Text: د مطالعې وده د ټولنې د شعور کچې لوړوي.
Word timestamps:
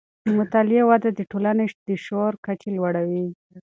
د 0.25 0.27
مطالعې 0.39 0.83
وده 0.89 1.09
د 1.13 1.19
ټولنې 1.31 1.65
د 1.87 1.89
شعور 2.05 2.33
کچې 2.45 2.69
لوړوي. 2.77 3.25